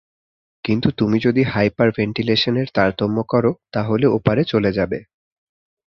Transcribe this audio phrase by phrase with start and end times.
[0.65, 4.99] কিন্তু তুমি যদি হাইপারভেন্টিলেশনের তারতম্য করো তাহলে ওপারে চলে যাবে।